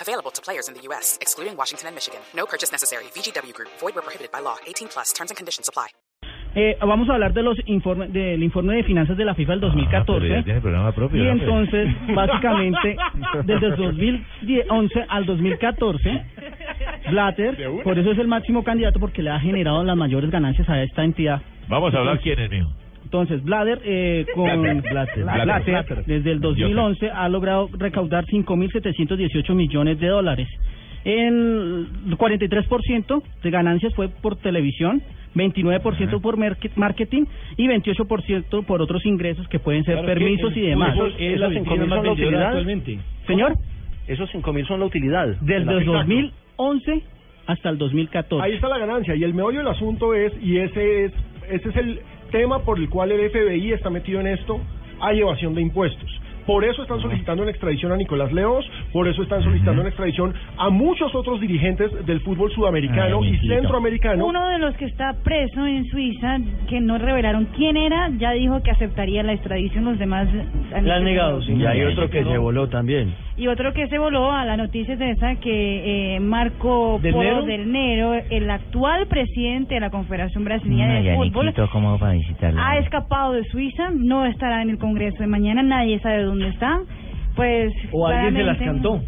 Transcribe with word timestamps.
Available 0.00 0.30
to 0.30 0.42
players 0.42 0.68
in 0.68 0.74
the 0.74 0.82
U.S., 0.88 1.18
excluding 1.20 1.56
Washington 1.56 1.88
and 1.88 1.94
Michigan. 1.96 2.20
No 2.36 2.46
purchase 2.46 2.70
necessary. 2.70 3.04
VGW 3.14 3.52
Group. 3.52 3.70
Void 3.80 3.94
where 3.94 4.02
prohibited 4.02 4.30
by 4.30 4.40
law. 4.40 4.56
18 4.66 4.88
plus. 4.88 5.12
Terms 5.12 5.30
and 5.30 5.36
conditions 5.36 5.68
apply. 5.68 5.88
Eh, 6.56 6.76
vamos 6.80 7.08
a 7.08 7.14
hablar 7.14 7.32
de 7.32 7.42
los 7.42 7.58
informes 7.66 8.12
del 8.12 8.40
informe 8.42 8.76
de 8.76 8.84
finanzas 8.84 9.16
de 9.16 9.24
la 9.24 9.34
FIFA 9.34 9.52
del 9.52 9.60
2014. 9.60 10.20
pero 10.20 10.36
ya 10.36 10.44
tiene 10.44 10.60
programa 10.60 10.92
propio, 10.92 11.20
y 11.20 11.26
¿no? 11.26 11.32
entonces, 11.32 11.88
básicamente, 12.14 12.96
desde 13.44 13.66
el 13.66 13.76
2011 13.76 15.04
al 15.08 15.26
2014, 15.26 16.26
Blatter, 17.10 17.56
por 17.82 17.98
eso 17.98 18.12
es 18.12 18.18
el 18.18 18.28
máximo 18.28 18.62
candidato 18.62 19.00
porque 19.00 19.20
le 19.20 19.30
ha 19.30 19.40
generado 19.40 19.82
las 19.82 19.96
mayores 19.96 20.30
ganancias 20.30 20.68
a 20.68 20.80
esta 20.80 21.02
entidad. 21.02 21.42
Vamos 21.68 21.92
a 21.92 21.98
hablar 21.98 22.20
quién 22.20 22.38
es, 22.38 22.48
mijo. 22.48 22.70
Entonces, 23.04 23.42
Blatter, 23.44 23.80
eh, 23.84 24.26
con 24.34 24.44
Blatter, 24.62 25.22
Blatter, 25.22 25.24
Blatter. 25.64 26.04
desde 26.06 26.32
el 26.32 26.40
2011 26.40 27.10
ha 27.10 27.28
logrado 27.28 27.68
recaudar 27.78 28.24
5.718 28.26 29.54
millones 29.54 30.00
de 30.00 30.08
dólares. 30.08 30.48
El 31.04 31.86
43% 32.16 33.22
de 33.42 33.50
ganancias 33.50 33.94
fue 33.94 34.08
por 34.08 34.36
televisión, 34.36 35.02
29% 35.34 36.20
por 36.22 36.38
marketing 36.76 37.24
y 37.58 37.66
28% 37.68 38.64
por 38.64 38.80
otros 38.80 39.04
ingresos 39.04 39.46
que 39.48 39.58
pueden 39.58 39.84
ser 39.84 40.04
permisos 40.06 40.56
y 40.56 40.60
demás. 40.62 40.96
Esos 41.18 41.52
cinco 41.52 41.76
mil 41.76 41.88
son 41.88 42.04
la 42.06 42.12
utilidad 42.12 42.46
actualmente. 42.46 42.98
Señor, 43.26 43.54
Esos 44.06 44.30
cinco 44.30 44.52
mil 44.52 44.66
son 44.66 44.80
la 44.80 44.86
utilidad. 44.86 45.26
desde 45.40 45.54
el 45.56 45.78
Exacto. 45.80 45.92
2011 45.92 47.02
hasta 47.46 47.68
el 47.68 47.76
2014. 47.78 48.42
Ahí 48.42 48.54
está 48.54 48.68
la 48.68 48.78
ganancia 48.78 49.14
y 49.14 49.24
el 49.24 49.34
meollo 49.34 49.58
del 49.58 49.68
asunto 49.68 50.14
es, 50.14 50.32
y 50.42 50.56
ese 50.58 51.04
es, 51.04 51.12
ese 51.50 51.68
es 51.68 51.76
el 51.76 52.00
tema 52.34 52.58
por 52.64 52.80
el 52.80 52.90
cual 52.90 53.12
el 53.12 53.30
FBI 53.30 53.74
está 53.74 53.90
metido 53.90 54.18
en 54.18 54.26
esto, 54.26 54.58
hay 55.00 55.20
evasión 55.20 55.54
de 55.54 55.62
impuestos. 55.62 56.10
Por 56.44 56.64
eso 56.64 56.82
están 56.82 57.00
solicitando 57.00 57.44
en 57.44 57.48
extradición 57.48 57.92
a 57.92 57.96
Nicolás 57.96 58.32
Leos, 58.32 58.68
por 58.94 59.08
eso 59.08 59.24
están 59.24 59.42
solicitando 59.42 59.82
en 59.82 59.88
extradición 59.88 60.32
a 60.56 60.70
muchos 60.70 61.12
otros 61.16 61.40
dirigentes 61.40 61.90
del 62.06 62.20
fútbol 62.20 62.52
sudamericano 62.52 63.18
Ay, 63.22 63.28
y 63.28 63.32
mijito. 63.32 63.54
centroamericano. 63.54 64.24
Uno 64.24 64.48
de 64.48 64.60
los 64.60 64.76
que 64.76 64.84
está 64.84 65.14
preso 65.24 65.66
en 65.66 65.84
Suiza, 65.86 66.38
que 66.68 66.80
no 66.80 66.96
revelaron 66.96 67.46
quién 67.56 67.76
era, 67.76 68.08
ya 68.18 68.30
dijo 68.30 68.62
que 68.62 68.70
aceptaría 68.70 69.24
la 69.24 69.32
extradición. 69.32 69.84
Los 69.84 69.98
demás 69.98 70.28
han 70.72 70.86
La 70.86 70.94
han 70.94 71.04
negado, 71.04 71.42
sí. 71.42 71.54
Y 71.54 71.66
hay 71.66 71.82
otro 71.82 72.08
que 72.08 72.22
se 72.22 72.38
voló 72.38 72.68
también. 72.68 73.12
Y 73.36 73.48
otro 73.48 73.72
que 73.72 73.88
se 73.88 73.98
voló 73.98 74.30
a 74.30 74.44
la 74.44 74.56
noticia 74.56 74.94
es 74.94 75.00
esa 75.00 75.34
que 75.40 76.14
eh, 76.14 76.20
Marco 76.20 77.00
¿Del 77.02 77.14
Polo 77.14 77.24
Nero? 77.24 77.46
del 77.46 77.72
Nero, 77.72 78.14
el 78.30 78.48
actual 78.48 79.08
presidente 79.08 79.74
de 79.74 79.80
la 79.80 79.90
Confederación 79.90 80.44
Brasileña 80.44 81.00
de 81.00 81.16
Fútbol, 81.16 81.52
¿cómo 81.72 81.98
va 81.98 82.10
a 82.10 82.12
visitarlo? 82.12 82.60
ha 82.62 82.78
escapado 82.78 83.32
de 83.32 83.42
Suiza, 83.46 83.90
no 83.92 84.24
estará 84.24 84.62
en 84.62 84.70
el 84.70 84.78
Congreso 84.78 85.18
de 85.18 85.26
mañana, 85.26 85.64
nadie 85.64 85.98
sabe 85.98 86.22
dónde 86.22 86.46
está. 86.46 86.78
Pues 87.34 87.72
O 87.92 88.06
alguien 88.06 88.34
se 88.34 88.42
las 88.42 88.58
cantó. 88.58 89.00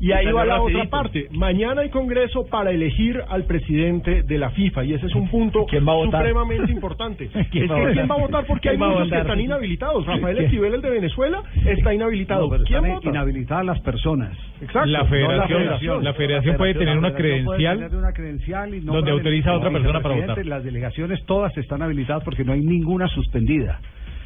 Y 0.00 0.12
ahí 0.12 0.32
va 0.32 0.46
la 0.46 0.62
otra 0.62 0.86
parte. 0.86 1.28
Mañana 1.32 1.82
hay 1.82 1.90
congreso 1.90 2.46
para 2.46 2.70
elegir 2.70 3.22
al 3.28 3.44
presidente 3.44 4.22
de 4.22 4.38
la 4.38 4.48
FIFA 4.50 4.84
y 4.84 4.94
ese 4.94 5.06
es 5.06 5.14
un 5.14 5.28
punto 5.30 5.66
¿Quién 5.66 5.86
va 5.86 5.92
a 5.92 5.96
votar? 5.96 6.22
supremamente 6.22 6.72
importante. 6.72 7.24
es 7.34 7.48
que 7.48 7.66
¿Quién 7.66 7.70
va 7.70 7.74
a 7.74 7.78
votar? 7.78 7.92
quién 7.92 8.10
va 8.10 8.14
a 8.14 8.18
votar 8.18 8.46
porque 8.46 8.68
hay 8.70 8.78
¿Quién 8.78 8.88
muchos 8.88 9.10
que 9.10 9.18
están 9.18 9.40
inhabilitados. 9.40 10.06
Rafael 10.06 10.38
Esquivel, 10.38 10.74
el 10.74 10.80
de 10.80 10.90
Venezuela, 10.90 11.42
está 11.66 11.94
inhabilitado. 11.94 12.48
¿Quién 12.64 12.88
vota? 12.88 13.08
inhabilitadas 13.08 13.66
las 13.66 13.80
personas. 13.80 14.36
Exacto. 14.62 14.86
La 14.86 15.00
no 15.00 15.06
federación, 15.06 16.04
la 16.04 16.14
federación 16.14 16.56
puede 16.56 16.74
tener 16.74 16.96
una 16.96 17.12
credencial 17.12 17.78
tener 17.78 17.96
una 17.96 18.12
credencial 18.12 18.74
y 18.74 18.80
donde 18.80 19.10
autoriza 19.10 19.50
a 19.50 19.56
otra 19.58 19.70
persona 19.70 20.00
para 20.00 20.14
votar. 20.14 20.46
Las 20.46 20.64
delegaciones 20.64 21.22
todas 21.26 21.56
están 21.58 21.82
habilitadas 21.82 22.24
porque 22.24 22.42
no 22.42 22.52
hay 22.52 22.60
ninguna 22.60 23.06
suspendida. 23.08 23.80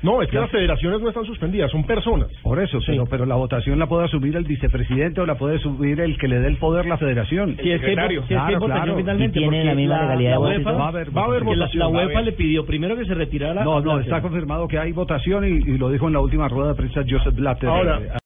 No, 0.05 0.23
es 0.23 0.29
que 0.31 0.39
las 0.39 0.51
federaciones 0.51 1.01
no 1.01 1.09
están 1.09 1.25
suspendidas, 1.25 1.71
son 1.71 1.83
personas. 1.85 2.29
Por 2.43 2.61
eso, 2.61 2.79
pero, 2.87 3.07
pero 3.07 3.25
la 3.27 3.35
votación 3.37 3.79
la 3.79 3.87
puede 3.87 4.05
asumir 4.05 4.37
el 4.37 4.45
vicepresidente 4.45 5.21
o 5.21 5.27
la 5.27 5.35
puede 5.37 5.57
asumir 5.57 5.99
el 6.01 6.17
que 6.19 6.29
le 6.29 6.39
dé 6.41 6.49
el 6.49 6.59
poder 6.59 6.87
la 6.87 6.99
federación. 6.99 7.57
Si 7.61 7.71
es 7.73 7.81
que, 7.81 7.87
si 7.87 7.93
es 7.93 8.19
que 8.19 8.27
Claro, 8.35 8.61
claro. 8.61 8.97
finalmente. 8.97 9.39
¿Y 9.39 9.43
tiene 9.43 9.65
la 9.65 9.75
misma 9.75 10.03
legalidad 10.03 10.35
y 10.35 10.39
UEFA? 10.39 10.73
Va 10.73 10.85
a 10.85 10.89
haber 10.89 11.17
Va 11.17 11.23
a 11.23 11.25
haber 11.25 11.43
votación. 11.45 11.79
la, 11.79 11.85
la 11.87 11.91
UEFA 11.91 12.21
le 12.21 12.33
pidió 12.33 12.67
primero 12.67 12.97
que 12.97 13.05
se 13.07 13.15
retirara. 13.15 13.65
No, 13.65 13.81
no, 13.81 13.99
está 13.99 14.21
confirmado 14.21 14.69
que 14.69 14.79
hay 14.79 14.93
votación 14.93 15.45
y, 15.47 15.49
y 15.71 15.79
lo 15.79 15.89
dijo 15.91 16.07
en 16.07 16.13
la 16.13 16.21
última 16.21 16.49
rueda 16.49 16.69
de 16.71 16.75
prensa 16.75 17.01
Joseph 17.09 17.35
Blatter. 17.35 17.69
Ahora, 17.69 17.99
Eh, 18.03 18.19